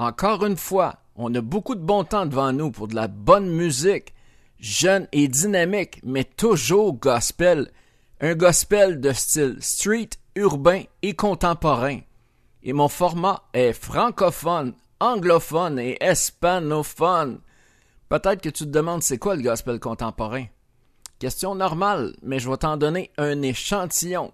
Encore 0.00 0.46
une 0.46 0.56
fois, 0.56 0.94
on 1.14 1.34
a 1.34 1.42
beaucoup 1.42 1.74
de 1.74 1.82
bon 1.82 2.04
temps 2.04 2.24
devant 2.24 2.54
nous 2.54 2.70
pour 2.70 2.88
de 2.88 2.94
la 2.94 3.06
bonne 3.06 3.50
musique, 3.50 4.14
jeune 4.58 5.06
et 5.12 5.28
dynamique, 5.28 6.00
mais 6.02 6.24
toujours 6.24 6.94
gospel. 6.94 7.70
Un 8.22 8.34
gospel 8.34 9.02
de 9.02 9.12
style 9.12 9.58
street, 9.60 10.08
urbain 10.36 10.84
et 11.02 11.14
contemporain. 11.14 11.98
Et 12.62 12.72
mon 12.72 12.88
format 12.88 13.42
est 13.52 13.74
francophone, 13.74 14.72
anglophone 15.00 15.78
et 15.78 15.98
hispanophone. 16.00 17.40
Peut-être 18.08 18.40
que 18.40 18.48
tu 18.48 18.64
te 18.64 18.70
demandes 18.70 19.02
c'est 19.02 19.18
quoi 19.18 19.36
le 19.36 19.42
gospel 19.42 19.78
contemporain? 19.80 20.46
Question 21.18 21.54
normale, 21.54 22.16
mais 22.22 22.38
je 22.38 22.48
vais 22.48 22.56
t'en 22.56 22.78
donner 22.78 23.10
un 23.18 23.42
échantillon. 23.42 24.32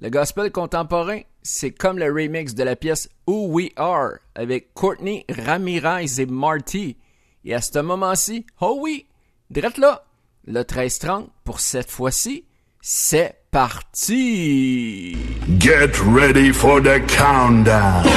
Le 0.00 0.10
gospel 0.10 0.52
contemporain, 0.52 1.22
c'est 1.42 1.72
comme 1.72 1.98
le 1.98 2.06
remix 2.06 2.54
de 2.54 2.62
la 2.62 2.76
pièce 2.76 3.08
Who 3.26 3.48
We 3.48 3.70
Are 3.74 4.18
avec 4.36 4.72
Courtney 4.72 5.24
Ramirez 5.28 6.20
et 6.20 6.26
Marty. 6.26 6.96
Et 7.44 7.52
à 7.52 7.60
ce 7.60 7.80
moment-ci, 7.80 8.46
oh 8.60 8.78
oui, 8.80 9.06
drette 9.50 9.76
là, 9.76 10.04
le 10.46 10.62
13-30 10.62 11.26
pour 11.42 11.58
cette 11.58 11.90
fois-ci, 11.90 12.44
c'est 12.80 13.40
parti! 13.50 15.16
Get 15.58 15.98
ready 16.06 16.52
for 16.52 16.80
the 16.80 17.00
countdown. 17.08 18.04
10, 18.04 18.10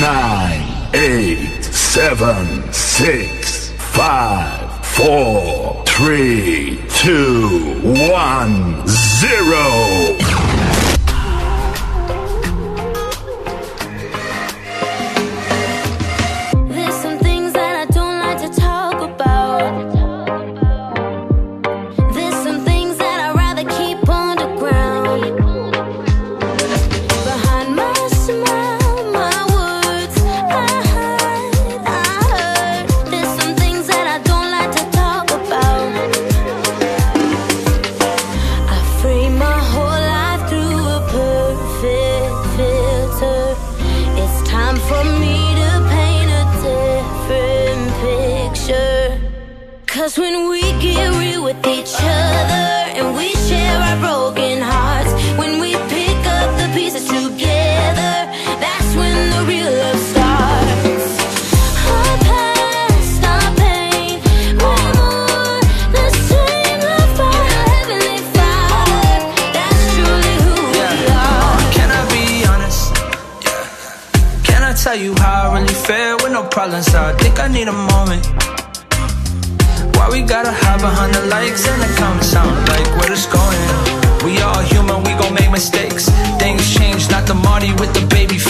9, 0.00 0.10
8, 0.94 1.62
7, 1.62 2.18
6, 2.72 3.72
5, 3.94 3.94
4, 3.94 4.80
3, 4.96 5.84
2, 7.04 7.48
1, 7.94 8.86
0. 8.86 9.09
zero. 9.20 10.29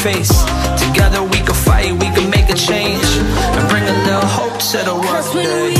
Face. 0.02 0.32
Together 0.80 1.22
we 1.22 1.38
can 1.38 1.54
fight, 1.54 1.92
we 1.92 2.08
can 2.16 2.30
make 2.30 2.48
a 2.48 2.54
change. 2.54 3.04
And 3.56 3.68
bring 3.68 3.84
a 3.84 3.96
little 4.04 4.28
hope 4.38 4.58
to 4.70 4.78
the 4.78 4.94
world. 4.94 5.79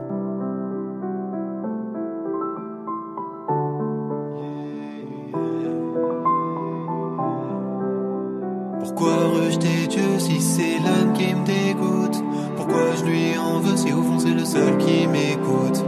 Au 13.93 14.03
fond 14.03 14.19
c'est 14.19 14.33
le 14.33 14.45
seul 14.45 14.77
qui 14.77 15.07
m'écoute 15.07 15.83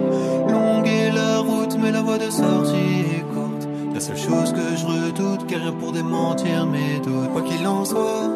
Longue 0.49 0.87
est 0.87 1.11
la 1.11 1.39
route 1.39 1.77
mais 1.81 1.91
la 1.91 2.01
voie 2.01 2.17
de 2.17 2.29
sortie 2.29 3.05
est 3.17 3.33
courte 3.33 3.67
seule 4.03 4.17
chose 4.17 4.51
que 4.51 4.75
je 4.75 4.85
redoute, 4.85 5.47
car 5.47 5.61
rien 5.61 5.71
pour 5.71 5.93
démentir 5.93 6.65
mes 6.65 6.99
doutes. 6.99 7.31
Quoi 7.31 7.41
qu'il 7.41 7.65
en 7.65 7.85
soit, 7.85 8.29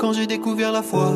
quand 0.00 0.12
j'ai 0.12 0.26
découvert 0.26 0.72
la 0.72 0.82
foi, 0.82 1.12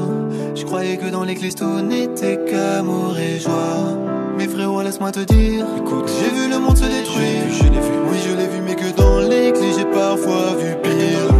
je 0.54 0.64
croyais 0.64 0.96
que 0.96 1.06
dans 1.06 1.24
l'église 1.24 1.56
tout 1.56 1.80
n'était 1.80 2.38
qu'amour 2.48 3.18
et 3.18 3.40
joie. 3.40 3.98
Mais 4.38 4.46
frérot, 4.46 4.82
laisse-moi 4.82 5.10
te 5.10 5.20
dire, 5.20 5.66
écoute, 5.78 6.08
j'ai 6.20 6.30
vu 6.38 6.48
le 6.48 6.60
monde 6.60 6.76
se 6.76 6.84
détruire. 6.84 7.48
Je 7.50 7.64
vu, 7.64 7.96
oui, 8.10 8.18
je 8.28 8.36
l'ai 8.36 8.46
vu, 8.46 8.62
mais 8.64 8.76
que 8.76 8.96
dans 8.96 9.18
l'église, 9.18 9.76
j'ai 9.76 9.84
parfois 9.86 10.54
vu 10.56 10.76
pire. 10.82 11.35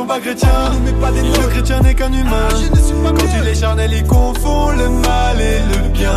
Sont 0.00 0.06
pas 0.06 0.18
chrétiens, 0.18 0.72
mais 0.82 0.92
pas 0.92 1.10
des 1.12 1.20
Le 1.20 1.48
chrétien 1.48 1.80
n'est 1.80 1.94
qu'un 1.94 2.10
humain. 2.10 2.48
Quand 3.04 3.12
tu 3.16 3.44
les 3.44 3.54
charnel, 3.54 3.92
ils 3.92 4.02
confondent 4.04 4.78
le 4.78 4.88
mal 4.88 5.38
et 5.38 5.58
le 5.74 5.88
bien. 5.88 6.16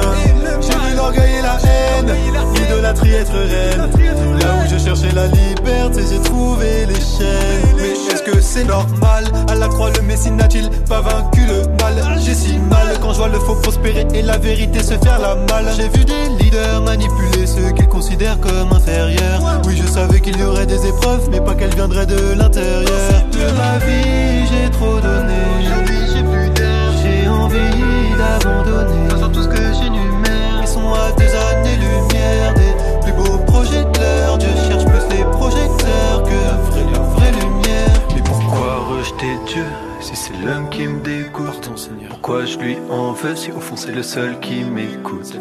La 14.26 14.38
vérité 14.38 14.80
se 14.80 14.94
faire 14.94 15.20
la 15.20 15.36
malle. 15.36 15.72
J'ai 15.76 15.90
vu 15.90 16.06
des 16.06 16.44
leaders 16.44 16.82
manipuler 16.82 17.46
ceux 17.46 17.72
qu'ils 17.72 17.88
considèrent 17.88 18.40
comme 18.40 18.72
inférieurs. 18.72 19.62
Oui, 19.66 19.76
je 19.82 19.88
savais 19.88 20.20
qu'il 20.20 20.38
y 20.38 20.44
aurait 20.44 20.66
des 20.66 20.86
épreuves, 20.88 21.30
mais 21.32 21.42
pas 21.42 21.56
qu'elles 21.56 21.76
viendraient 21.76 22.06
de 22.06 22.34
l'intérieur. 22.34 23.24
De 23.32 23.46
ma 23.58 23.78
vie, 23.86 24.48
j'ai 24.48 24.70
trop 24.72 25.00
donné. 25.00 25.44
j'ai 26.14 26.24
plus 26.24 26.50
d'air. 26.52 26.92
J'ai 27.02 27.28
envie 27.28 27.58
d'abandonner. 28.18 29.10
Façon 29.10 29.30
tout 29.30 29.44
ce 29.44 29.48
que 29.48 29.74
j'énumère, 29.74 30.62
ils 30.62 30.68
sont 30.68 30.94
à 30.94 31.12
des 31.18 31.30
années-lumière 31.30 32.54
des 32.56 33.02
plus 33.04 33.14
beaux 33.14 33.38
projets 33.46 33.84
de 33.84 34.00
l'heure. 34.00 34.38
Dieu 34.38 34.50
cherche 34.68 34.86
plus 34.86 35.18
les 35.18 35.24
projecteurs 35.26 36.24
que 36.24 36.30
la 36.30 36.58
vraie, 36.70 36.92
la 36.94 37.00
vraie 37.00 37.32
lumière. 37.32 38.02
Mais 38.16 38.22
pourquoi 38.22 38.86
rejeter 38.90 39.38
Dieu 39.48 39.66
si 40.02 40.16
c'est 40.16 40.34
l'homme 40.46 40.70
qui 40.70 40.88
me 40.88 41.02
Seigneur. 41.04 41.23
Pourquoi 42.34 42.52
je 42.52 42.58
lui 42.58 42.78
en 42.90 43.12
veux 43.12 43.36
si 43.36 43.52
au 43.52 43.60
fond 43.60 43.76
c'est 43.76 43.92
le 43.92 44.02
seul 44.02 44.40
qui 44.40 44.64
m'écoute. 44.64 45.38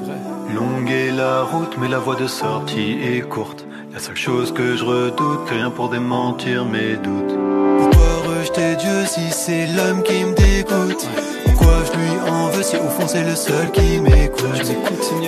Longue 0.54 0.90
est 0.90 1.10
la 1.10 1.42
route, 1.42 1.74
mais 1.78 1.88
la 1.88 1.98
voie 1.98 2.16
de 2.16 2.26
sortie 2.26 2.98
est 3.02 3.26
courte. 3.26 3.64
La 3.94 3.98
seule 3.98 4.14
chose 4.14 4.52
que 4.52 4.76
je 4.76 4.84
redoute, 4.84 5.46
que 5.46 5.54
rien 5.54 5.70
pour 5.70 5.88
démentir 5.88 6.66
mes 6.66 6.96
doutes. 6.96 7.34
Pourquoi 7.78 8.36
rejeter 8.36 8.76
Dieu 8.76 9.06
si 9.06 9.30
c'est 9.30 9.68
l'homme 9.68 10.02
qui 10.02 10.22
me 10.22 10.34
dégoûte? 10.34 11.08
Pourquoi 11.46 11.78
je 11.86 11.98
lui 11.98 12.30
en 12.30 12.48
veux 12.48 12.62
si 12.62 12.76
au 12.76 12.90
fond 12.90 13.06
c'est 13.06 13.24
le 13.24 13.36
seul 13.36 13.70
qui 13.70 13.98
m'écoute? 13.98 14.62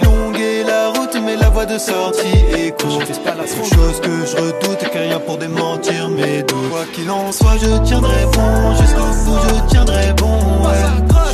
Longue 0.02 0.33
est 1.34 1.36
la 1.36 1.44
la 1.44 1.50
voie 1.50 1.66
de 1.66 1.78
sortie 1.78 2.38
est 2.56 2.70
courte. 2.81 3.08
La 3.26 3.46
seule 3.46 3.64
chose 3.64 4.00
que 4.00 4.26
je 4.26 4.36
redoute, 4.36 4.90
que 4.90 4.98
rien 4.98 5.20
pour 5.20 5.36
démentir 5.38 6.08
mes 6.08 6.42
doutes. 6.42 6.70
Quoi 6.70 6.84
qu'il 6.92 7.10
en 7.10 7.32
soit, 7.32 7.56
je 7.60 7.78
tiendrai 7.84 8.25
bon 8.32 8.75
jusqu'au 8.81 9.10
bout, 9.25 9.38
je 9.48 9.72
tiendrai 9.72 10.12
bon. 10.16 10.38
Ouais. 10.64 10.72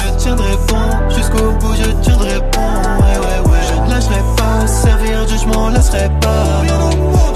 Je 0.05 0.23
tiendrai 0.23 0.57
bon 0.69 1.15
jusqu'au 1.15 1.51
bout, 1.61 1.75
je 1.75 1.91
tiendrai 2.03 2.39
bon. 2.53 2.71
Ouais, 3.01 3.19
ouais, 3.25 3.51
ouais. 3.51 3.59
Je 3.69 3.81
ne 3.81 3.91
lâcherai 3.91 4.23
pas, 4.37 4.67
servir 4.67 5.27
Dieu, 5.27 5.37
je 5.43 5.47
m'en 5.47 5.69
lasserai 5.69 6.09
pas. 6.21 6.63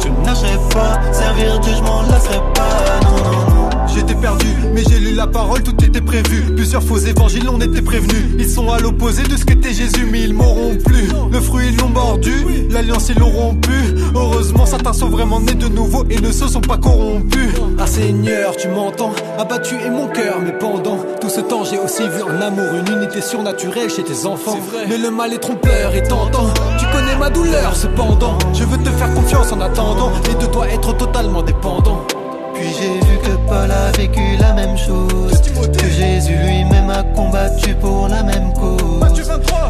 Je 0.02 0.08
ne 0.08 0.26
lâcherai 0.26 0.58
pas, 0.72 1.00
servir 1.12 1.60
Dieu, 1.60 1.72
je 1.76 1.82
m'en 1.82 2.02
lasserai 2.02 2.40
pas. 2.54 3.03
J'étais 3.94 4.14
perdu, 4.14 4.46
mais 4.74 4.82
j'ai 4.88 4.98
lu 4.98 5.14
la 5.14 5.26
parole, 5.26 5.62
tout 5.62 5.84
était 5.84 6.00
prévu. 6.00 6.42
Plusieurs 6.56 6.82
faux 6.82 6.98
évangiles, 6.98 7.48
on 7.48 7.60
était 7.60 7.82
prévenus. 7.82 8.34
Ils 8.38 8.48
sont 8.48 8.70
à 8.72 8.80
l'opposé 8.80 9.22
de 9.22 9.36
ce 9.36 9.44
qu'était 9.44 9.72
Jésus, 9.72 10.06
mais 10.10 10.22
ils 10.22 10.34
m'auront 10.34 10.76
plus. 10.76 11.08
Le 11.30 11.40
fruit, 11.40 11.66
ils 11.68 11.76
l'ont 11.76 11.88
mordu, 11.88 12.32
l'alliance, 12.70 13.08
ils 13.08 13.18
l'ont 13.18 13.30
rompu. 13.30 13.72
Heureusement, 14.14 14.66
certains 14.66 14.92
sont 14.92 15.08
vraiment 15.08 15.40
nés 15.40 15.54
de 15.54 15.68
nouveau 15.68 16.04
et 16.10 16.20
ne 16.20 16.32
se 16.32 16.48
sont 16.48 16.60
pas 16.60 16.76
corrompus. 16.76 17.50
Ah 17.78 17.86
Seigneur, 17.86 18.56
tu 18.56 18.68
m'entends 18.68 19.12
Abattu 19.38 19.76
est 19.76 19.90
mon 19.90 20.08
cœur, 20.08 20.40
mais 20.42 20.52
pendant 20.58 20.98
tout 21.20 21.28
ce 21.28 21.40
temps, 21.40 21.64
j'ai 21.64 21.78
aussi 21.78 22.02
vu 22.02 22.22
un 22.28 22.40
amour, 22.40 22.74
une 22.74 22.96
unité 22.96 23.20
surnaturelle 23.20 23.90
chez 23.90 24.02
tes 24.02 24.26
enfants. 24.26 24.58
Mais 24.88 24.98
le 24.98 25.10
mal 25.10 25.32
est 25.32 25.38
trompeur 25.38 25.94
et 25.94 26.02
tentant. 26.02 26.52
Tu 26.78 26.86
connais 26.86 27.16
ma 27.16 27.30
douleur, 27.30 27.76
cependant. 27.76 28.38
Je 28.52 28.64
veux 28.64 28.78
te 28.78 28.90
faire 28.90 29.12
confiance 29.14 29.52
en 29.52 29.60
attendant 29.60 30.10
et 30.30 30.34
de 30.42 30.46
toi 30.50 30.68
être 30.68 30.96
totalement 30.96 31.42
dépendant. 31.42 32.04
Puis 32.54 32.68
j'ai 32.78 32.94
vu 33.06 33.18
que 33.18 33.36
Paul 33.48 33.70
a 33.70 33.90
vécu 33.96 34.36
la 34.38 34.52
même 34.52 34.76
chose. 34.76 35.40
Que 35.78 35.88
Jésus 35.88 36.36
lui-même 36.36 36.90
a 36.90 37.02
combattu 37.14 37.74
pour 37.74 38.08
la 38.08 38.22
même 38.22 38.52
cause. 38.54 38.82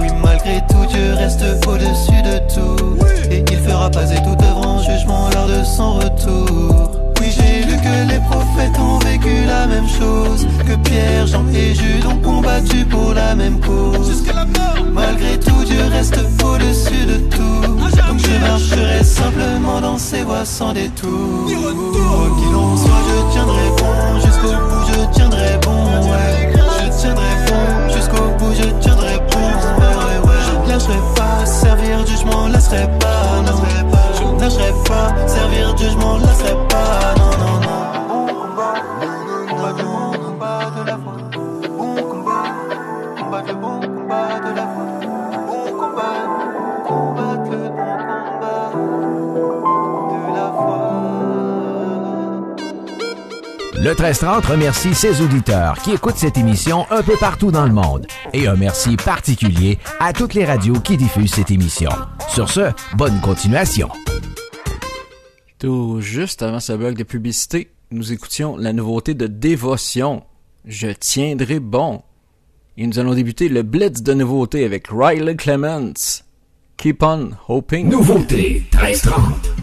Oui, 0.01 0.09
malgré 0.23 0.61
tout, 0.69 0.87
Dieu 0.87 1.15
reste 1.15 1.45
au-dessus 1.67 2.23
de 2.23 2.39
tout. 2.53 2.99
Et 3.31 3.45
il 3.51 3.59
fera 3.59 3.91
passer 3.91 4.17
œuvre 4.17 4.67
en 4.67 4.79
jugement 4.83 5.29
lors 5.35 5.47
de 5.47 5.65
son 5.65 5.95
retour. 5.95 7.04
Oui, 7.21 7.31
j'ai 7.31 7.65
lu 7.65 7.77
que 7.77 8.13
les 8.13 8.21
prophètes 8.21 8.79
ont 8.79 8.99
vécu 8.99 9.45
la 9.47 9.67
même 9.67 9.89
chose. 9.89 10.47
Que 10.67 10.77
Pierre, 10.77 11.27
Jean 11.27 11.45
et 11.55 11.75
Jude 11.75 12.07
ont 12.07 12.17
combattu 12.19 12.85
pour 12.85 13.15
la 13.15 13.35
même 13.35 13.61
cause. 13.61 14.09
Jusqu'à 14.09 14.33
la 14.33 14.45
mort. 14.45 14.87
Malgré 14.93 15.39
tout, 15.39 15.65
Dieu 15.65 15.81
reste 15.91 16.19
au-dessus 16.43 17.07
de 17.07 17.17
tout. 17.35 17.61
Donc 18.09 18.19
je 18.19 18.39
marcherai 18.41 19.03
simplement 19.03 19.81
dans 19.81 19.99
ses 19.99 20.23
voies 20.23 20.45
sans 20.45 20.73
détour. 20.73 21.47
Quoi 21.47 22.31
qu'il 22.39 22.55
en 22.55 22.77
soit, 22.77 23.03
je 23.09 23.33
tiendrai 23.33 23.69
bon 23.79 24.21
jusqu'au 24.21 24.53
bout, 24.53 24.87
je 24.89 25.17
tiendrai 25.17 25.59
bon. 25.63 26.11
Ouais. 26.11 26.53
Je 26.81 27.01
tiendrai 27.01 27.35
bon 27.49 27.95
jusqu'au 27.95 28.29
bout, 28.39 28.55
je 28.55 28.69
tiendrai 28.81 29.19
bon. 29.33 29.41
Ouais, 29.81 29.87
ouais, 29.87 30.29
ouais. 30.29 30.41
Je 30.47 30.67
ne 30.67 30.73
lâcherai 30.73 30.99
pas, 31.17 31.45
servir 31.45 32.05
Dieu, 32.05 32.17
je 32.21 32.27
m'en 32.27 32.49
lasserai 32.49 32.89
pas. 33.01 33.43
Non. 33.47 34.04
Le 53.77 53.91
1330 53.91 54.47
remercie 54.47 54.95
ses 54.95 55.21
auditeurs 55.21 55.75
qui 55.83 55.93
écoutent 55.93 56.17
cette 56.17 56.39
émission 56.39 56.87
un 56.91 57.03
peu 57.03 57.17
partout 57.19 57.51
dans 57.51 57.67
le 57.67 57.73
monde. 57.73 58.07
Et 58.33 58.49
un 58.49 58.57
merci 58.57 58.97
particulier 58.97 59.79
à 60.01 60.15
toutes 60.15 60.33
les 60.33 60.47
radios 60.47 60.81
qui 60.81 60.97
diffusent 60.97 61.35
cette 61.35 61.51
émission. 61.51 61.91
Sur 62.29 62.51
ce, 62.51 62.73
bonne 62.97 63.21
continuation. 63.21 63.91
Tout 65.65 66.03
juste 66.03 66.43
avant 66.43 66.61
ce 66.61 66.75
bloc 66.75 66.95
de 66.95 67.05
publicité, 67.05 67.71
nous 67.91 68.13
écoutions 68.13 68.59
la 68.59 68.75
nouveauté 68.75 69.15
de 69.15 69.27
Dévotion. 69.27 70.23
Je 70.67 70.89
tiendrai 70.89 71.59
bon. 71.59 72.03
Et 72.77 72.87
nous 72.87 72.99
allons 72.99 73.15
débuter 73.15 73.49
le 73.49 73.63
blitz 73.63 74.03
de 74.03 74.13
nouveautés 74.13 74.67
avec 74.67 74.89
Riley 74.89 75.37
Clements. 75.37 75.95
Keep 76.77 77.03
on 77.03 77.31
hoping. 77.49 77.89
Nouveauté 77.89 78.63
1330. 78.75 79.55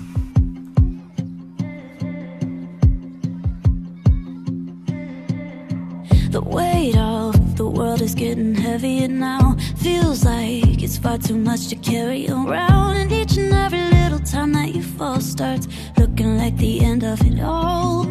The 6.31 6.41
weight 6.43 6.97
of 6.97 7.35
the 7.57 7.67
world 7.67 8.01
is 8.01 8.15
getting 8.15 8.55
heavier 8.55 9.07
now. 9.07 9.55
Feels 9.77 10.25
like 10.25 10.81
it's 10.81 10.97
far 10.97 11.19
too 11.19 11.37
much 11.37 11.67
to 11.67 11.75
carry 11.75 12.27
around. 12.27 12.97
And 12.97 13.11
each 13.11 13.37
and 13.37 13.53
every 13.53 13.90
time 14.25 14.53
that 14.53 14.75
you 14.75 14.83
fall 14.83 15.19
starts 15.19 15.67
looking 15.97 16.37
like 16.37 16.55
the 16.57 16.81
end 16.81 17.03
of 17.03 17.19
it 17.25 17.39
all. 17.41 18.05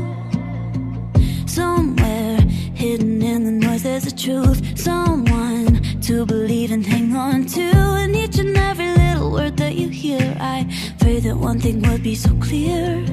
Somewhere 1.47 2.41
hidden 2.75 3.23
in 3.23 3.45
the 3.45 3.53
noise, 3.53 3.83
there's 3.83 4.07
a 4.07 4.15
truth. 4.15 4.79
Someone 4.79 5.81
to 6.03 6.27
believe 6.27 6.73
and 6.73 6.85
hang 6.85 7.15
on 7.15 7.47
to. 7.47 7.63
And 7.63 8.15
each 8.17 8.39
and 8.39 8.57
every 8.57 8.93
little 8.93 9.31
word 9.31 9.57
that 9.59 9.75
you 9.75 9.89
hear, 9.89 10.37
I 10.41 10.67
pray 10.99 11.21
that 11.21 11.37
one 11.37 11.61
thing 11.61 11.83
would 11.83 12.03
be 12.03 12.15
so 12.15 12.31
clear. 12.41 13.05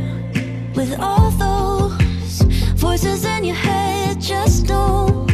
With 0.76 1.00
all 1.00 1.32
those 1.32 2.42
voices 2.76 3.26
in 3.26 3.44
your 3.44 3.56
head, 3.56 4.22
just 4.22 4.68
don't, 4.68 5.28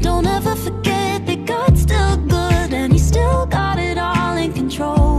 don't 0.00 0.26
ever 0.26 0.54
forget 0.56 1.26
that 1.26 1.46
God's 1.46 1.82
still 1.82 2.16
good 2.16 2.72
and 2.72 2.92
He's 2.92 3.06
still 3.06 3.46
got 3.46 3.78
it 3.78 3.98
all 3.98 4.36
in 4.36 4.52
control. 4.52 5.09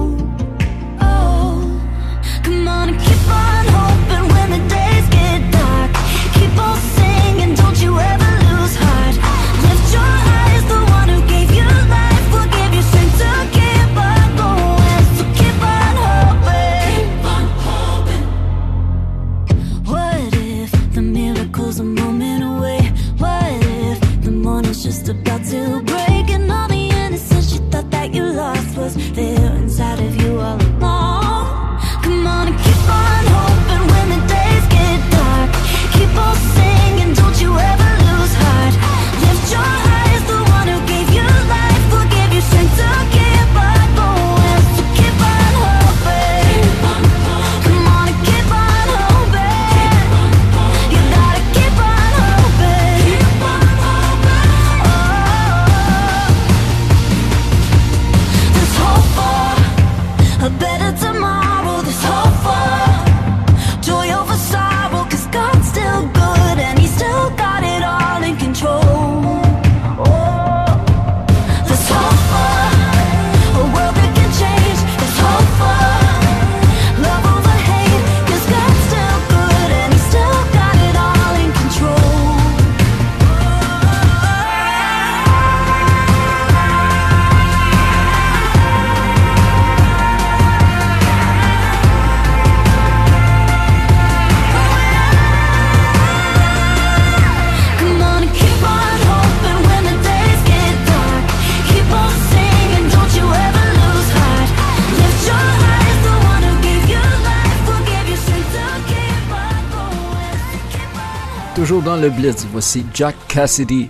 Dans 111.84 111.96
le 111.96 112.10
Blitz, 112.12 112.46
voici 112.52 112.86
Jack 112.94 113.16
Cassidy. 113.28 113.88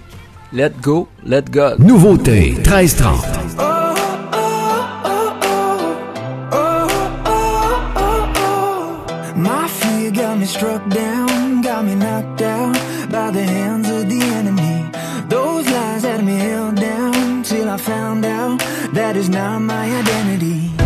Let 0.54 0.72
go, 0.82 1.08
let 1.26 1.50
God. 1.50 1.80
Nouveauté, 1.80 2.54
1330. 2.56 3.26
My. 9.36 9.68
Those 15.28 15.66
lies 15.66 16.04
had 16.04 16.24
me 16.24 16.38
held 16.38 16.76
down 16.76 17.44
till 17.44 17.70
I 17.70 17.78
found 17.78 18.26
out 18.26 18.60
that 18.94 19.16
is 19.16 19.30
not 19.30 19.62
my 19.62 19.86
identity. 19.86 20.81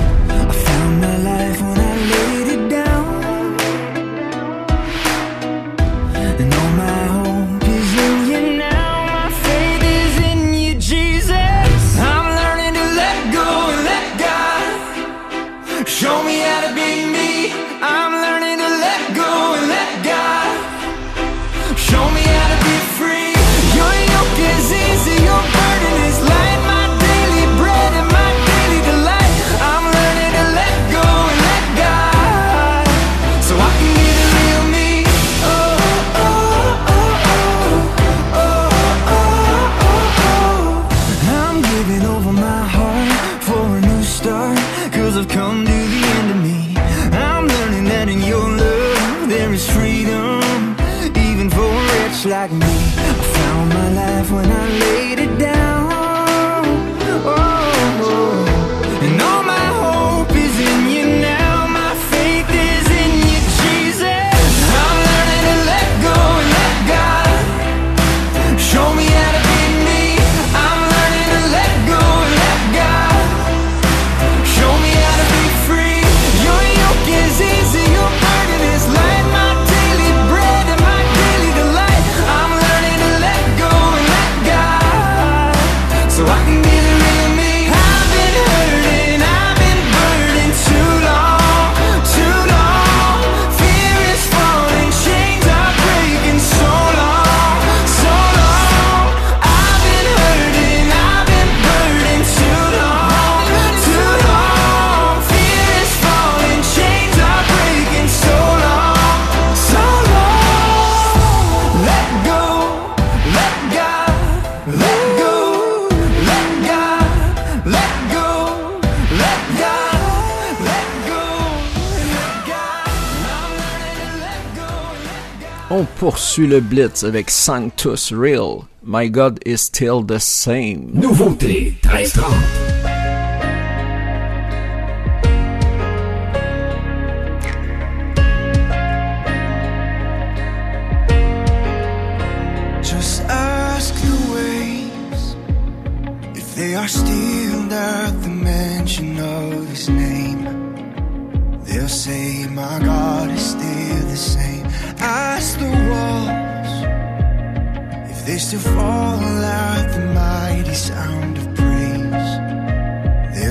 poursuit 126.35 126.47
le 126.47 126.59
Blitz 126.59 127.03
avec 127.05 127.29
Sanctus 127.29 128.11
Real. 128.11 128.67
My 128.83 129.09
God 129.09 129.39
is 129.45 129.59
still 129.59 130.03
the 130.05 130.19
same. 130.19 130.89
Nouveauté 130.93 131.77
1330. 131.81 132.64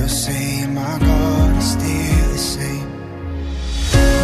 still 0.07 0.67
my 0.67 0.99
God 0.99 1.57
is 1.57 1.71
still 1.71 2.31
the 2.31 2.37
same. 2.37 2.89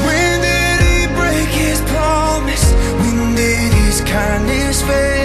When 0.05 0.41
did 0.41 0.79
he 0.87 1.07
break 1.15 1.49
his 1.49 1.81
promise? 1.81 2.65
When 2.99 3.35
did 3.35 3.73
his 3.73 4.01
kindness 4.01 4.81
fail? 4.83 5.20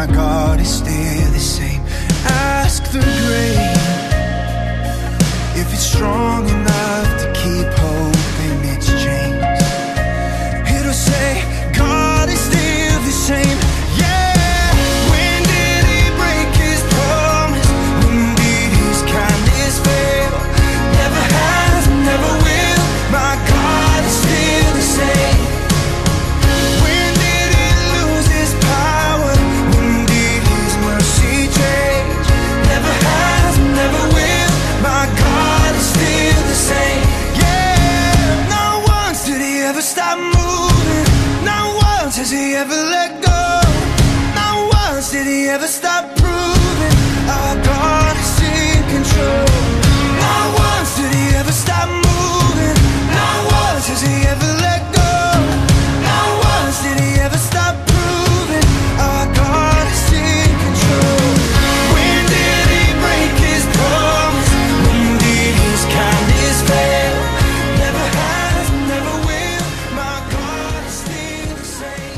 my 0.00 0.06
God 0.06 0.60
is 0.60 0.78
still 0.78 1.30
the 1.30 1.38
same. 1.38 1.82
Ask 2.24 2.84
the 2.84 3.00
grave. 3.00 3.59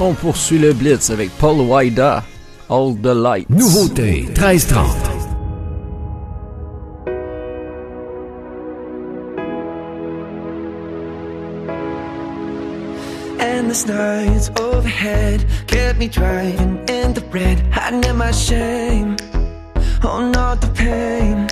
On 0.04 0.14
poursuit 0.14 0.58
le 0.58 0.72
Blitz 0.72 1.10
avec 1.10 1.30
Paul 1.38 1.60
Wida, 1.60 2.24
All 2.68 2.96
the 3.00 3.14
Lights. 3.14 3.48
Nouveauté, 3.48 4.24
1330. 4.34 4.96
endless 13.38 13.86
nights 13.86 14.50
overhead 14.58 15.46
kept 15.68 16.00
me 16.00 16.08
driving 16.08 16.84
in 16.88 17.14
the 17.14 17.24
red, 17.30 17.60
hiding 17.72 18.02
in 18.02 18.16
my 18.16 18.32
shame. 18.32 19.14
Oh, 20.02 20.28
not 20.34 20.60
the 20.60 20.70
pain. 20.74 21.46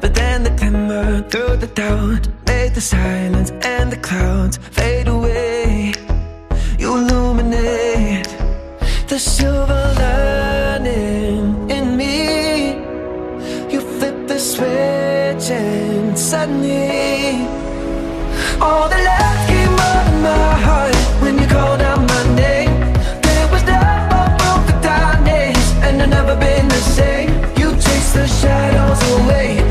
But 0.00 0.12
then 0.16 0.42
the 0.42 0.50
timber 0.56 1.22
through 1.30 1.58
the 1.58 1.68
doubt 1.68 2.26
made 2.48 2.74
the 2.74 2.80
silence 2.80 3.52
and 3.62 3.92
the 3.92 3.96
clouds 3.98 4.56
fade 4.56 5.06
away. 5.06 5.92
You 6.80 6.96
lose. 6.96 7.33
The 9.14 9.18
silver 9.18 9.94
lining 9.98 11.70
in 11.70 11.96
me. 11.96 12.72
You 13.72 13.80
flip 13.80 14.26
the 14.26 14.38
switch 14.38 15.50
and 15.50 16.18
suddenly 16.18 17.46
All 18.60 18.88
the 18.88 19.00
light 19.08 19.46
came 19.48 19.78
out 19.90 20.06
of 20.12 20.22
my 20.22 20.54
heart 20.66 20.94
When 21.22 21.38
you 21.38 21.46
called 21.46 21.80
out 21.80 22.00
my 22.00 22.22
name. 22.34 22.74
There 23.22 23.46
was 23.52 23.62
love 23.64 24.12
all 24.16 24.30
broken 24.38 24.66
the 24.66 24.88
darkness 24.88 25.72
And 25.82 26.02
I've 26.02 26.08
never 26.08 26.36
been 26.36 26.66
the 26.68 26.82
same. 26.98 27.30
You 27.58 27.72
chased 27.72 28.14
the 28.14 28.26
shadows 28.26 29.02
away. 29.16 29.63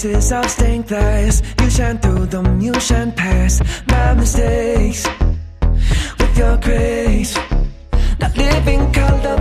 traces 0.00 0.32
of 0.32 0.48
stained 0.48 0.86
glass 0.88 1.42
You 1.60 1.70
shine 1.70 1.98
through 1.98 2.26
them, 2.26 2.60
you 2.60 2.72
shine 2.80 3.12
past 3.12 3.62
my 3.86 4.14
mistakes. 4.14 5.06
With 6.18 6.38
your 6.38 6.56
grace. 6.58 7.36
Not 8.18 8.36
living 8.36 8.92
color 8.92 9.36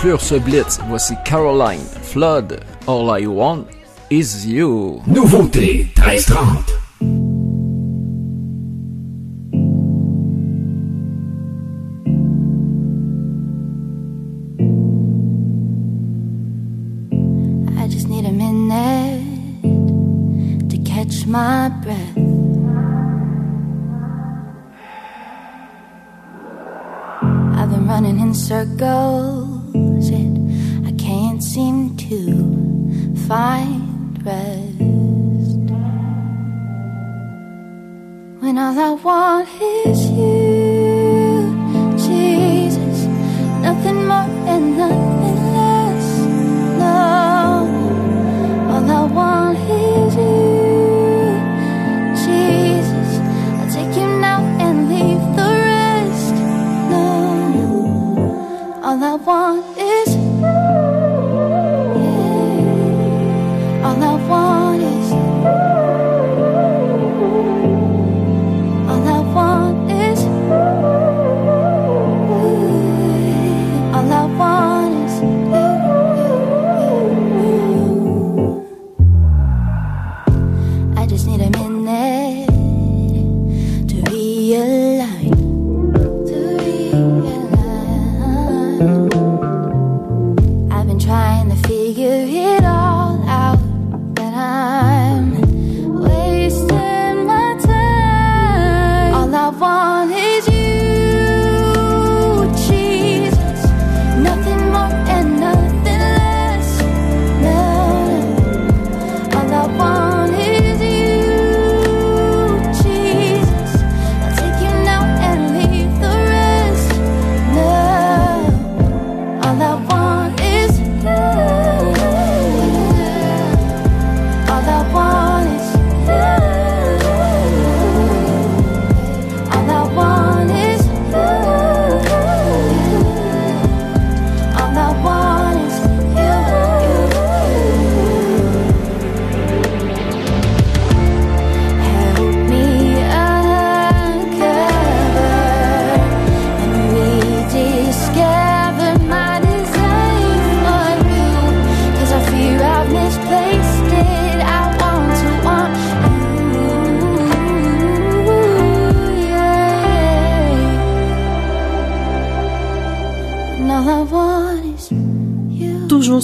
conclure 0.00 0.20
ce 0.20 0.36
blitz, 0.36 0.78
voici 0.88 1.14
Caroline, 1.24 1.82
Flood, 2.02 2.60
All 2.86 3.20
I 3.20 3.26
Want 3.26 3.64
Is 4.10 4.46
You. 4.46 5.02
Nouveauté 5.08 5.88
1330. 5.96 6.67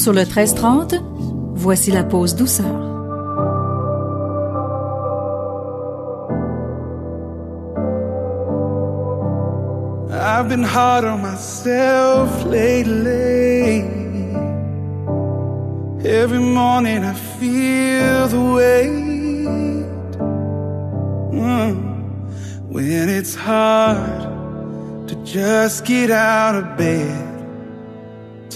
Sur 0.04 0.12
le 0.12 0.20
1330, 0.20 0.96
voici 1.54 1.90
la 1.90 2.04
pause 2.04 2.36
douceur. 2.36 2.66
I've 10.12 10.50
been 10.50 10.62
hard 10.62 11.06
on 11.06 11.22
myself 11.22 12.44
lately. 12.44 13.82
Every 16.04 16.38
morning 16.38 17.02
I 17.02 17.14
feel 17.40 18.28
the 18.28 18.40
weight. 18.56 20.18
Mm. 21.32 21.76
When 22.68 23.08
it's 23.08 23.34
hard 23.34 24.28
to 25.08 25.14
just 25.24 25.86
get 25.86 26.10
out 26.10 26.56
of 26.56 26.76
bed. 26.76 27.23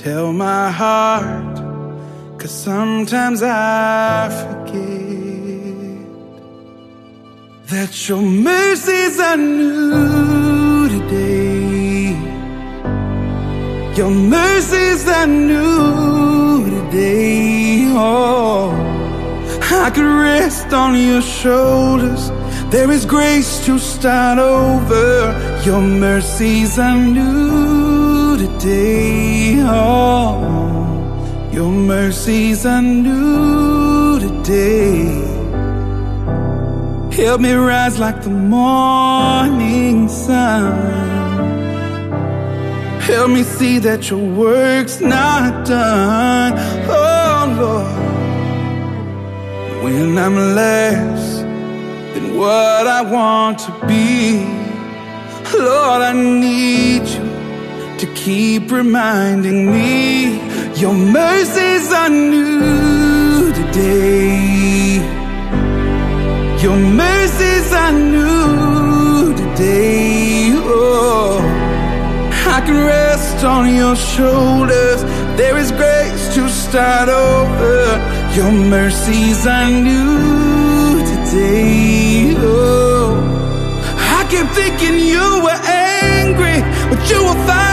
Tell 0.08 0.32
my 0.32 0.70
heart, 0.70 1.56
cause 2.38 2.56
sometimes 2.68 3.42
I 3.42 4.30
forget 4.40 4.78
that 7.72 8.08
your 8.08 8.22
mercies 8.22 9.20
are 9.20 9.36
new 9.36 10.88
today. 10.96 12.16
Your 13.98 14.10
mercies 14.10 15.06
are 15.06 15.26
new 15.26 16.70
today. 16.70 17.84
Oh, 17.88 18.70
I 19.84 19.90
could 19.94 20.10
rest 20.30 20.72
on 20.72 20.96
your 20.96 21.20
shoulders. 21.20 22.30
There 22.70 22.90
is 22.90 23.04
grace 23.04 23.62
to 23.66 23.78
start 23.78 24.38
over. 24.38 25.06
Your 25.66 25.82
mercies 25.82 26.78
are 26.78 26.96
new 26.96 27.87
today. 28.38 29.56
Oh, 29.60 31.50
your 31.52 31.70
mercies 31.70 32.64
are 32.64 32.80
new 32.80 34.20
today. 34.20 35.28
Help 37.12 37.40
me 37.40 37.52
rise 37.52 37.98
like 37.98 38.22
the 38.22 38.30
morning 38.30 40.08
sun. 40.08 40.72
Help 43.00 43.30
me 43.30 43.42
see 43.42 43.78
that 43.80 44.08
your 44.10 44.24
work's 44.44 45.00
not 45.00 45.66
done. 45.66 46.52
Oh 46.88 47.42
Lord, 47.60 47.98
when 49.82 50.16
I'm 50.16 50.36
less 50.54 51.40
than 52.14 52.36
what 52.38 52.86
I 52.86 53.02
want 53.02 53.58
to 53.60 53.72
be, 53.86 54.44
Lord, 55.58 56.02
I 56.02 56.12
need 56.12 57.08
you 57.08 57.27
to 57.98 58.06
keep 58.14 58.70
reminding 58.70 59.66
me 59.72 60.38
your 60.78 60.94
mercies 60.94 61.92
are 61.92 62.08
new 62.08 63.52
today. 63.52 64.98
Your 66.62 66.76
mercies 66.76 67.72
are 67.72 67.92
new 67.92 69.34
today. 69.34 70.52
Oh, 70.54 71.40
I 72.46 72.60
can 72.64 72.86
rest 72.86 73.44
on 73.44 73.74
your 73.74 73.96
shoulders. 73.96 75.02
There 75.36 75.56
is 75.58 75.72
grace 75.72 76.34
to 76.36 76.48
start 76.48 77.08
over. 77.08 77.98
Your 78.36 78.52
mercies 78.52 79.44
are 79.44 79.70
new 79.70 81.00
today. 81.12 82.34
Oh, 82.38 83.18
I 84.18 84.24
kept 84.30 84.54
thinking 84.54 85.00
you 85.00 85.42
were 85.42 85.60
angry, 85.66 86.60
but 86.90 87.10
you 87.10 87.24
were 87.24 87.40
fighting 87.44 87.67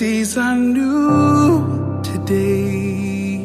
mercies 0.00 0.38
are 0.38 0.56
new 0.56 2.00
today. 2.02 3.36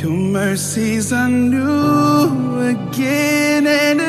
Your 0.00 0.12
mercies 0.12 1.12
are 1.12 1.28
new 1.28 2.60
again 2.60 3.66
and 3.66 4.00
again. 4.00 4.07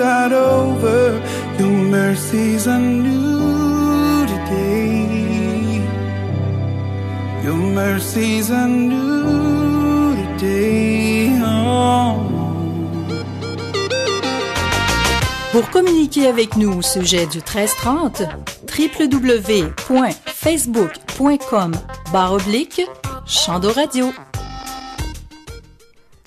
Start 0.00 0.32
over. 0.32 1.20
Your 1.58 1.68
mercies 1.68 2.66
are 2.66 2.78
new 2.78 4.26
today. 4.26 5.82
Your 7.44 7.56
mercies 7.56 8.50
are 8.50 8.66
new 8.66 10.16
today. 10.38 11.28
Pour 15.52 15.70
communiquer 15.70 16.28
avec 16.28 16.56
nous 16.56 16.78
au 16.78 16.82
sujet 16.82 17.26
du 17.26 17.38
1330, 17.38 18.22
www.facebook.com 18.78 21.72
barre 22.12 22.32
oblique 22.32 22.82
Chando 23.26 23.72
Radio. 23.72 24.12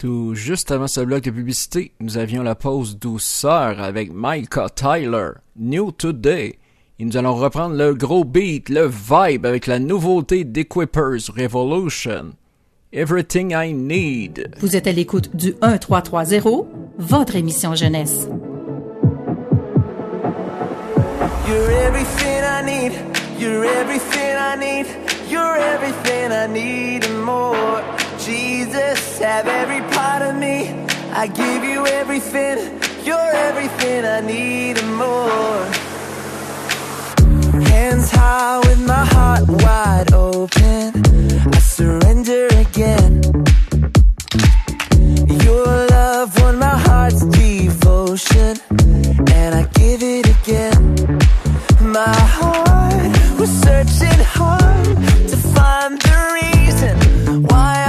Tout 0.04 0.36
juste 0.36 0.70
avant 0.72 0.88
ce 0.88 1.00
bloc 1.00 1.24
de 1.24 1.32
publicité, 1.32 1.94
nous 2.02 2.18
avions 2.18 2.44
la 2.44 2.56
pause 2.56 3.00
douceur 3.00 3.80
avec 3.80 4.12
Micah 4.14 4.68
Tyler, 4.68 5.30
New 5.56 5.94
Today. 5.94 6.60
Et 7.00 7.06
nous 7.06 7.16
allons 7.16 7.34
reprendre 7.36 7.78
le 7.78 7.94
gros 7.94 8.26
beat, 8.26 8.68
le 8.68 8.86
vibe 8.86 9.46
avec 9.46 9.66
la 9.66 9.80
nouveauté 9.80 10.44
d'Equippers 10.44 11.32
Revolution. 11.34 12.34
Everything 12.92 13.54
I 13.56 13.74
Need. 13.74 14.56
Vous 14.60 14.76
êtes 14.76 14.88
à 14.88 14.92
l'écoute 14.92 15.34
du 15.38 15.56
1330, 15.62 16.68
votre 16.98 17.38
émission 17.38 17.74
jeunesse. 17.74 18.28
You're 21.48 21.70
everything 21.88 22.44
I 22.44 22.62
need. 22.62 22.92
You're 23.40 23.64
everything 23.64 24.36
I 24.38 24.58
need. 24.58 24.86
You're 25.32 25.56
everything 25.56 26.34
I 26.34 26.48
need 26.48 27.06
and 27.06 27.24
more. 27.24 28.03
Jesus, 28.26 29.20
have 29.20 29.48
every 29.48 29.82
part 29.96 30.22
of 30.22 30.36
me. 30.36 30.70
I 31.12 31.28
give 31.28 31.64
you 31.66 31.86
everything. 31.86 32.58
You're 33.04 33.32
everything 33.50 34.06
I 34.06 34.22
need 34.22 34.78
and 34.78 34.96
more. 34.96 35.66
Hands 37.68 38.10
high 38.12 38.60
with 38.60 38.88
my 38.88 39.06
heart 39.06 39.44
wide 39.50 40.14
open. 40.14 40.94
I 41.54 41.60
surrender 41.60 42.48
again. 42.66 43.22
Your 45.44 45.68
love 45.88 46.40
won 46.42 46.60
my 46.60 46.78
heart's 46.78 47.26
devotion, 47.26 48.58
and 49.34 49.54
I 49.54 49.64
give 49.74 50.02
it 50.02 50.28
again. 50.38 50.96
My 51.82 52.16
heart 52.40 53.38
was 53.38 53.50
searching 53.50 54.24
hard 54.38 54.96
to 55.28 55.38
find 55.56 56.00
the 56.02 56.18
reason 56.40 57.44
why 57.44 57.83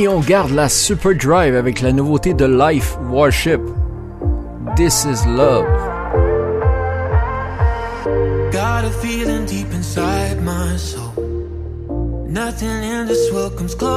Fini, 0.00 0.08
on 0.08 0.20
garde 0.20 0.52
la 0.52 0.68
Super 0.70 1.14
Drive 1.14 1.54
avec 1.54 1.82
la 1.82 1.92
nouveauté 1.92 2.32
de 2.32 2.46
Life 2.46 2.96
Worship. 3.10 3.60
This 4.74 5.04
is 5.04 5.26
love. 5.26 5.66
Got 8.50 8.84
a 8.86 8.90
feeling 9.02 9.44
deep 9.44 9.70
inside 9.74 10.42
my 10.42 10.76
soul. 10.78 11.12
Nothing 12.28 12.82
in 12.82 13.08
this 13.08 13.30
world 13.32 13.58
comes 13.58 13.74
close. 13.74 13.90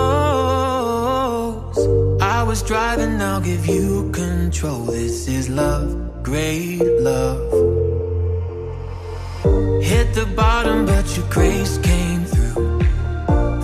I 2.21 2.43
was 2.43 2.61
driving, 2.63 3.21
I'll 3.21 3.39
give 3.39 3.65
you 3.65 4.11
control. 4.11 4.83
This 4.85 5.29
is 5.29 5.49
love, 5.49 6.21
great 6.21 6.81
love. 6.99 7.39
Hit 9.81 10.13
the 10.13 10.25
bottom, 10.35 10.85
but 10.85 11.15
your 11.15 11.25
grace 11.29 11.77
came 11.77 12.25
through. 12.25 12.81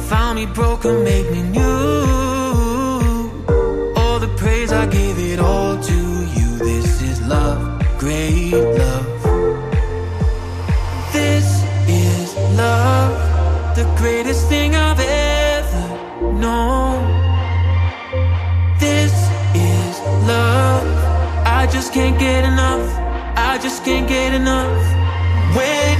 Found 0.08 0.36
me 0.38 0.46
broken, 0.46 1.04
made 1.04 1.30
me 1.32 1.42
new 1.42 2.19
hands, 4.70 4.74
I 4.74 4.92
give 4.92 5.20
it 5.20 5.40
all 5.40 5.78
to 5.78 5.94
you. 5.94 6.58
This 6.58 7.02
is 7.02 7.22
love, 7.22 7.82
great 7.98 8.52
love. 8.52 9.24
This 11.12 11.64
is 11.88 12.36
love, 12.58 13.76
the 13.76 13.86
greatest 13.98 14.48
thing 14.48 14.76
I've 14.76 15.00
ever 15.00 16.32
known. 16.34 17.00
This 18.80 19.14
is 19.56 20.00
love, 20.28 20.88
I 21.46 21.68
just 21.72 21.94
can't 21.94 22.20
get 22.20 22.46
enough. 22.46 22.90
I 23.36 23.58
just 23.62 23.84
can't 23.84 24.08
get 24.08 24.34
enough. 24.34 24.84
When 25.56 25.99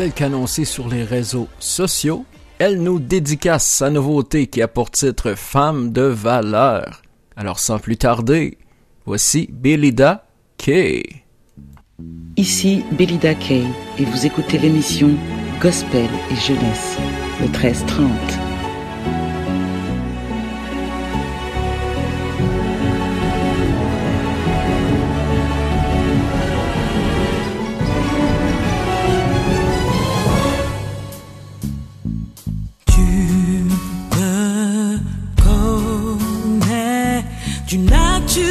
telle 0.00 0.12
qu'annoncée 0.14 0.64
sur 0.64 0.88
les 0.88 1.04
réseaux 1.04 1.46
sociaux, 1.58 2.24
elle 2.58 2.82
nous 2.82 2.98
dédicace 2.98 3.66
sa 3.66 3.90
nouveauté 3.90 4.46
qui 4.46 4.62
a 4.62 4.66
pour 4.66 4.90
titre 4.90 5.34
Femme 5.34 5.92
de 5.92 6.00
valeur. 6.00 7.02
Alors 7.36 7.58
sans 7.58 7.78
plus 7.78 7.98
tarder, 7.98 8.56
voici 9.04 9.50
Belida 9.52 10.26
Kay. 10.56 11.02
Ici 12.38 12.82
Belida 12.92 13.34
Kay 13.34 13.64
et 13.98 14.04
vous 14.06 14.24
écoutez 14.24 14.56
l'émission 14.56 15.10
Gospel 15.60 16.08
et 16.30 16.36
Jeunesse, 16.36 16.96
le 17.42 17.48
13-30. 17.48 18.49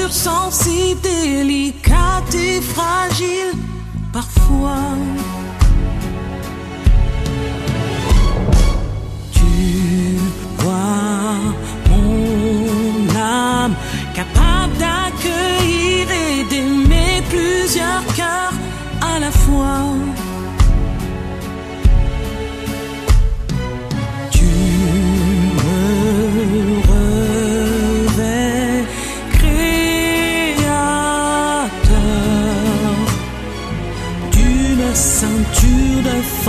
Dur, 0.09 0.15
sensible, 0.15 1.01
délicat 1.01 2.23
et 2.33 2.61
fragile 2.61 3.53
parfois. 4.11 4.97
Tu 9.31 10.17
vois 10.57 11.35
mon 11.89 13.15
âme 13.15 13.75
capable 14.15 14.77
d'accueillir 14.77 16.07
et 16.11 16.43
d'aimer 16.49 17.23
plusieurs 17.29 18.05
cœurs 18.15 18.53
à 19.01 19.19
la 19.19 19.31
fois. 19.31 20.18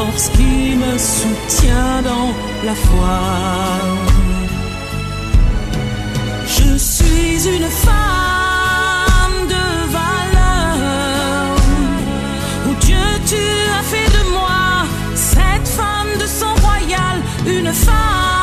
force 0.00 0.28
qui 0.30 0.76
me 0.84 0.92
soutient 0.98 2.02
dans 2.10 2.28
la 2.68 2.74
foi. 2.86 3.18
Je 6.56 6.70
suis 6.78 7.36
une 7.56 7.68
femme 7.86 9.40
de 9.54 9.66
valeur. 9.98 11.56
Oh 12.68 12.74
Dieu, 12.86 13.06
tu 13.30 13.44
as 13.78 13.84
fait 13.92 14.10
de 14.18 14.22
moi 14.36 14.62
cette 15.14 15.68
femme 15.78 16.12
de 16.22 16.26
sang 16.38 16.54
royal, 16.66 17.16
une 17.46 17.72
femme. 17.72 18.39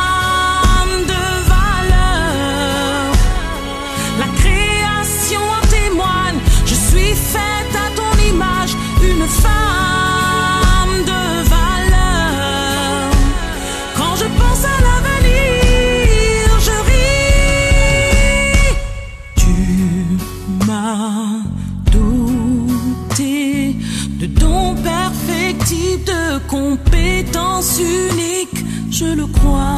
je 28.97 29.05
le 29.15 29.27
crois. 29.27 29.76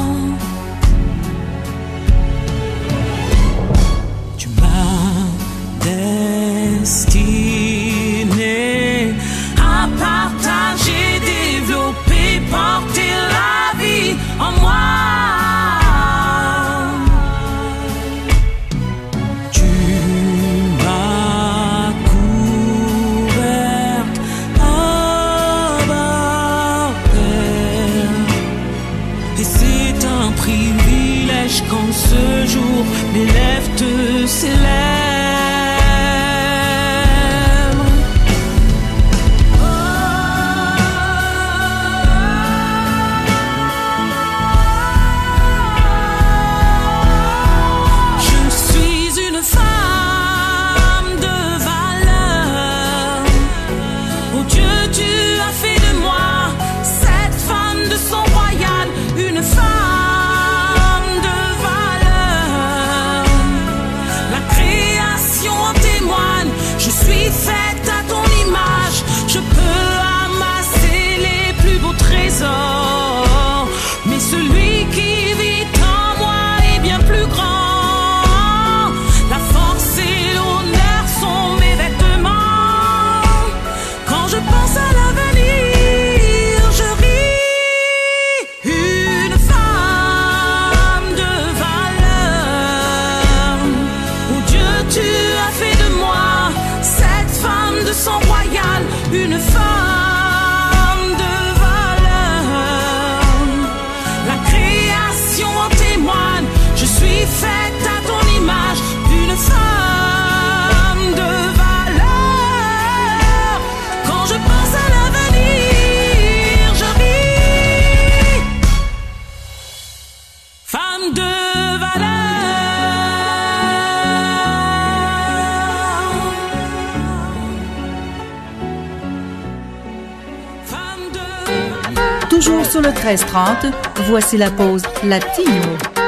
voici 134.07 134.37
la 134.37 134.51
pause 134.51 134.83
Latino. 135.03 135.98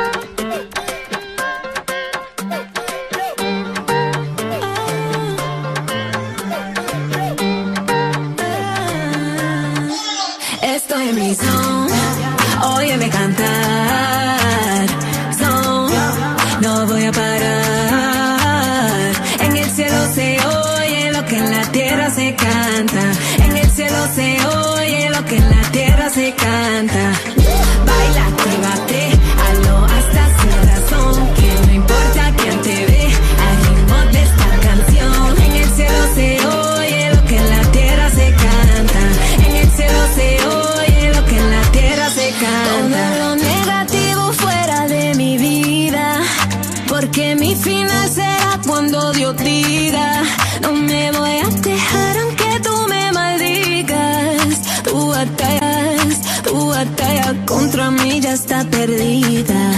Mi 47.36 47.56
final 47.56 48.10
será 48.10 48.60
cuando 48.68 49.14
Dios 49.14 49.36
diga, 49.38 50.24
no 50.62 50.74
me 50.74 51.12
voy 51.12 51.38
a 51.40 51.48
dejar 51.62 52.18
aunque 52.18 52.60
tú 52.62 52.88
me 52.90 53.12
maldigas. 53.14 54.62
Tu 54.84 55.08
batallas, 55.08 56.22
tu 56.44 56.68
batalla 56.68 57.34
contra 57.46 57.90
mí 57.90 58.20
ya 58.20 58.34
está 58.34 58.66
perdida. 58.66 59.72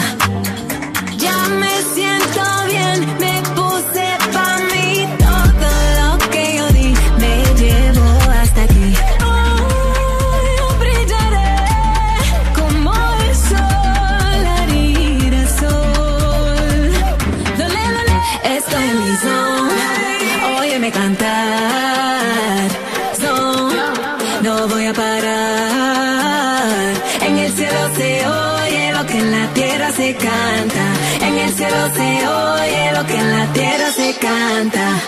Canta. 34.63 35.01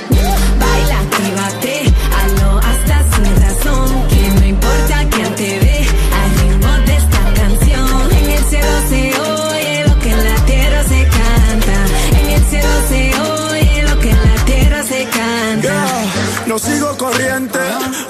Baila, 0.60 0.99
actívate, 0.99 1.93
hazlo 2.18 2.60
hasta 2.70 2.97
sin 3.12 3.36
razón. 3.43 4.08
Que 4.10 4.30
no 4.39 4.45
importa 4.45 4.95
quién 5.12 5.36
te 5.36 5.60
ve, 5.60 5.88
al 6.20 6.30
ritmo 6.39 6.72
de 6.88 6.95
esta 6.95 7.22
canción. 7.41 8.12
En 8.20 8.30
el 8.32 8.43
cielo 8.51 8.76
se 8.89 9.01
oye 9.20 9.86
lo 9.88 9.99
que 9.99 10.10
en 10.12 10.24
la 10.24 10.36
tierra 10.45 10.84
se 10.84 11.01
canta. 11.20 11.78
En 12.20 12.30
el 12.36 12.43
cielo 12.45 12.76
se 12.89 13.01
oye 13.20 13.84
lo 13.84 13.99
que 13.99 14.10
en 14.10 14.24
la 14.30 14.45
tierra 14.45 14.84
se 14.84 15.03
canta. 15.06 15.62
Yeah, 15.62 16.45
no 16.47 16.60
sigo 16.60 16.97
corriente, 16.97 17.60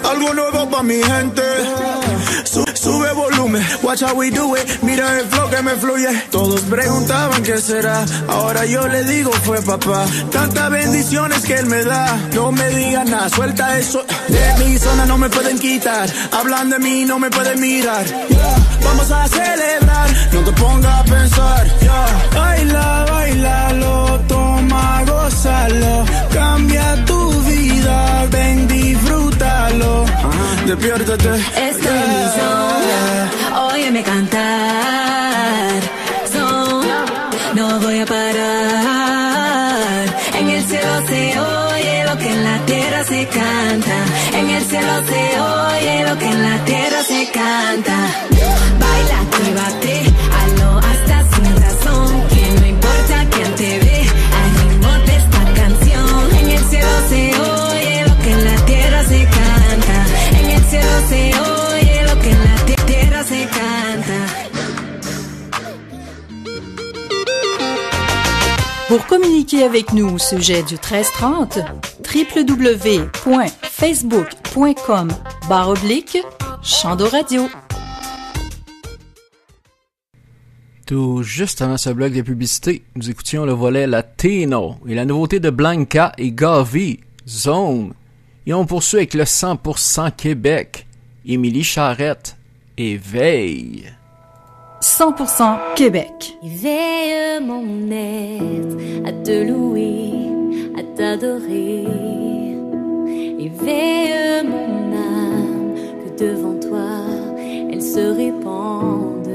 algo 0.10 0.34
nuevo 0.34 0.70
pa' 0.70 0.84
mi 0.84 1.02
gente. 1.04 1.45
Watch 3.86 4.02
how 4.02 4.16
we 4.16 4.32
do 4.32 4.56
it. 4.56 4.82
Mira 4.82 5.20
el 5.20 5.28
flow 5.28 5.48
que 5.48 5.62
me 5.62 5.76
fluye. 5.76 6.10
Todos 6.32 6.62
preguntaban 6.62 7.44
qué 7.44 7.58
será. 7.58 8.04
Ahora 8.28 8.66
yo 8.66 8.88
le 8.88 9.04
digo 9.04 9.32
fue 9.44 9.62
papá. 9.62 10.08
Tantas 10.32 10.72
bendiciones 10.72 11.46
que 11.46 11.54
él 11.54 11.68
me 11.68 11.84
da. 11.84 12.18
No 12.34 12.52
me 12.52 12.68
digas 12.70 13.08
nada, 13.08 13.30
suelta 13.30 13.78
eso. 13.78 14.04
De 14.28 14.66
mi 14.66 14.80
zona 14.80 15.06
no 15.06 15.20
me 15.20 15.30
pueden 15.30 15.60
quitar. 15.60 16.10
Hablan 16.32 16.72
de 16.72 16.80
mí, 16.80 17.06
no 17.06 17.20
me 17.20 17.30
pueden 17.30 17.62
mirar. 17.62 18.06
Vamos 18.84 19.12
a 19.12 19.28
celebrar, 19.28 20.10
no 20.34 20.40
te 20.42 20.52
pongas 20.54 21.02
a 21.02 21.04
pensar. 21.04 21.80
Yeah, 21.82 22.30
baila, 22.34 23.06
bailalo, 23.12 24.20
toma, 24.28 25.04
gózalo. 25.06 26.06
Cambia 26.34 27.06
tu 27.06 27.32
vida, 27.44 28.26
ven, 28.32 28.68
disfrútalo. 29.86 30.06
Despiértate. 30.66 31.30
Estoy 31.70 31.98
en 31.98 32.10
mi 32.10 32.26
zona, 32.38 33.00
óyeme 33.74 34.02
cantar. 34.04 35.82
No 37.56 37.80
voy 37.80 38.00
a 38.00 38.06
parar. 38.06 40.06
En 40.40 40.50
el 40.50 40.64
cielo 40.66 41.08
se 41.08 41.40
oye 41.40 42.04
lo 42.06 42.18
que 42.18 42.30
en 42.30 42.44
la 42.44 42.58
tierra 42.66 43.04
se 43.06 43.26
canta. 43.28 43.96
En 44.34 44.50
el 44.50 44.64
cielo 44.66 45.02
se 45.08 45.40
oye 45.40 46.04
lo 46.10 46.18
que 46.18 46.26
en 46.26 46.44
la 46.44 46.66
tierra 46.66 47.02
se 47.04 47.30
canta. 47.32 47.96
Baila, 48.82 49.20
actívate, 49.22 50.04
Pour 68.96 69.08
communiquer 69.08 69.64
avec 69.64 69.92
nous 69.92 70.10
au 70.10 70.18
sujet 70.18 70.64
du 70.64 70.76
1330, 70.76 71.60
www.facebook.com 72.16 75.10
barre. 75.50 75.74
Tout 80.88 81.24
juste 81.24 81.62
avant 81.62 81.76
ce 81.76 81.90
bloc 81.90 82.14
de 82.14 82.22
publicité, 82.22 82.86
nous 82.96 83.10
écoutions 83.10 83.44
le 83.44 83.52
volet 83.52 83.86
Latino 83.86 84.78
et 84.88 84.96
la 84.96 85.04
nouveauté 85.04 85.42
de 85.42 85.50
Blanca 85.50 86.14
et 86.18 86.32
Gavi, 86.32 87.02
Zone. 87.28 87.92
Et 88.46 88.54
on 88.54 88.66
poursuit 88.66 89.00
avec 89.00 89.14
le 89.14 89.26
100% 89.26 90.16
Québec, 90.16 90.88
Émilie 91.26 91.66
Charrette 91.66 92.38
et 92.78 92.96
Veille. 92.96 93.92
100% 94.86 95.58
Québec. 95.76 96.38
Éveille 96.44 97.42
mon 97.42 97.90
être 97.90 98.78
à 99.04 99.12
te 99.12 99.44
louer, 99.44 100.12
à 100.78 100.84
t'adorer. 100.96 101.88
Éveille 103.40 104.44
mon 104.48 104.94
âme 104.94 105.74
que 106.02 106.24
devant 106.24 106.60
toi 106.60 106.88
elle 107.72 107.82
se 107.82 108.16
répande. 108.16 109.28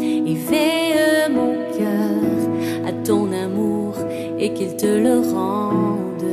Éveille 0.00 1.28
mon 1.28 1.54
cœur 1.76 2.86
à 2.86 2.92
ton 3.04 3.32
amour 3.32 3.94
et 4.38 4.52
qu'il 4.54 4.76
te 4.76 4.86
le 4.86 5.18
rende. 5.34 6.24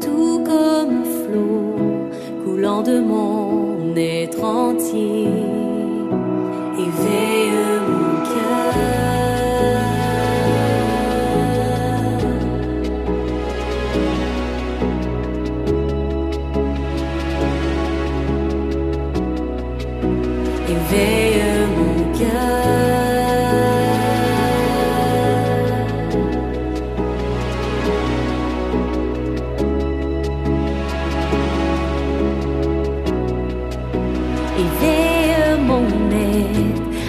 Tout 0.00 0.42
comme 0.42 1.04
flot 1.04 2.44
coulant 2.44 2.82
de 2.82 2.98
mon 2.98 3.94
être 3.94 4.42
entier. 4.42 5.55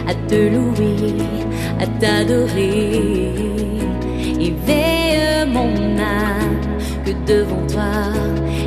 À 0.07 0.13
te 0.29 0.35
louer, 0.35 1.17
à 1.79 1.87
t'adorer. 1.99 3.33
Éveille 4.39 5.45
mon 5.51 5.73
âme 5.97 6.61
que 7.05 7.11
devant 7.25 7.65
toi 7.67 7.91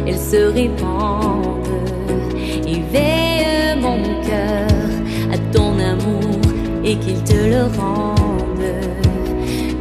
elle 0.07 0.19
se 0.19 0.53
répande. 0.53 1.67
Éveille 2.67 3.81
mon 3.81 4.03
cœur 4.23 4.69
à 5.33 5.39
ton 5.53 5.79
amour 5.79 6.41
et 6.85 6.97
qu'il 6.97 7.23
te 7.25 7.35
le 7.35 7.63
rende. 7.79 8.17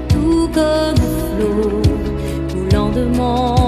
Tout 0.07 0.49
comme 0.53 0.95
flot 0.97 1.81
coulant 2.53 2.89
de 2.89 3.05
mon 3.05 3.58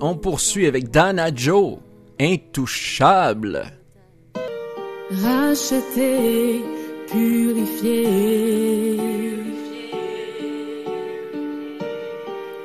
on 0.00 0.16
poursuit 0.16 0.66
avec 0.66 0.90
Dana 0.90 1.30
Joe, 1.32 1.78
intouchable. 2.18 3.62
Racheté, 5.22 6.60
purifié. 7.08 8.08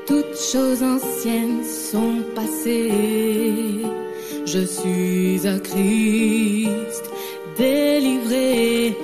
Toutes 0.08 0.38
choses 0.38 0.82
anciennes 0.82 1.64
sont 1.64 2.24
passées. 2.36 3.82
Je 4.46 4.66
suis 4.66 5.48
à 5.48 5.60
Christ, 5.60 7.12
délivré 7.58 8.96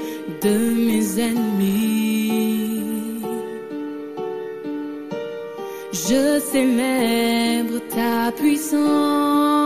de 0.41 0.57
mes 0.87 1.19
ennemis. 1.19 2.20
je 6.11 6.39
célèbre 6.51 7.79
ta 7.87 8.31
puissance. 8.33 9.60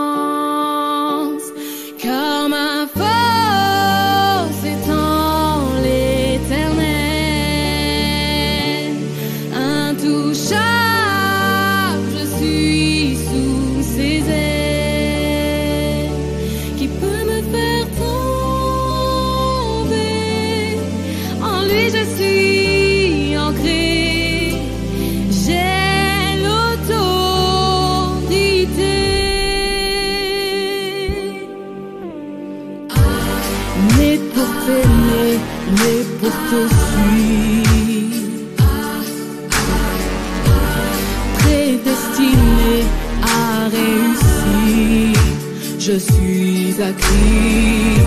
crise 46.78 48.04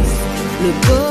le 0.62 0.72
beau 0.88 1.09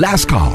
Last 0.00 0.28
call. 0.30 0.49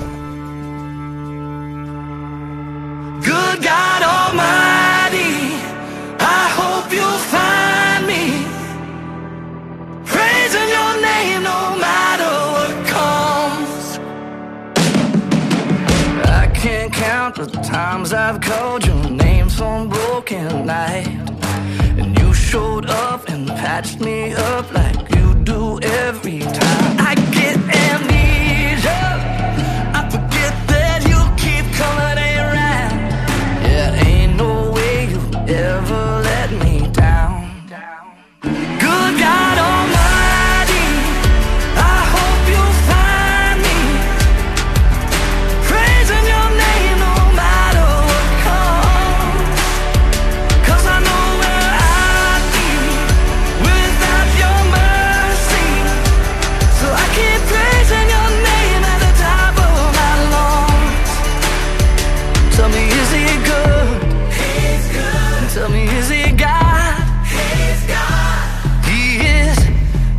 Tell 62.66 62.74
me, 62.74 62.88
is 62.88 63.12
he 63.12 63.26
good? 63.46 64.04
He's 64.34 64.92
good. 64.92 65.50
Tell 65.54 65.70
me, 65.70 65.84
is 66.00 66.10
he 66.10 66.32
God? 66.32 66.98
He's 67.28 67.86
God. 67.86 68.86
He 68.86 69.18
is 69.22 69.60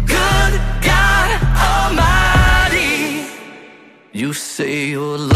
good 0.06 0.52
God 0.80 1.28
Almighty. 1.58 3.26
You 4.12 4.32
say 4.32 4.90
you're. 4.90 5.35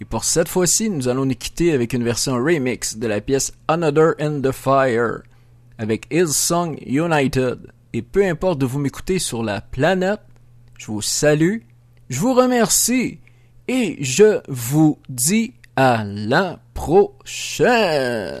Et 0.00 0.04
pour 0.04 0.24
cette 0.24 0.48
fois-ci, 0.48 0.90
nous 0.90 1.08
allons 1.08 1.24
nous 1.24 1.34
quitter 1.34 1.72
avec 1.72 1.92
une 1.92 2.04
version 2.04 2.34
remix 2.34 2.96
de 2.96 3.06
la 3.06 3.20
pièce 3.20 3.52
Another 3.68 4.14
in 4.18 4.40
the 4.40 4.52
Fire 4.52 5.22
avec 5.78 6.06
Hillsong 6.10 6.78
United. 6.86 7.72
Et 7.92 8.02
peu 8.02 8.24
importe 8.26 8.58
de 8.58 8.66
vous 8.66 8.80
m'écouter 8.80 9.18
sur 9.18 9.42
la 9.42 9.60
planète, 9.60 10.20
je 10.78 10.86
vous 10.86 11.02
salue, 11.02 11.58
je 12.10 12.18
vous 12.18 12.34
remercie 12.34 13.20
et 13.68 13.96
je 14.00 14.40
vous 14.48 14.98
dis 15.08 15.54
à 15.76 16.04
la 16.04 16.58
prochaine. 16.74 18.40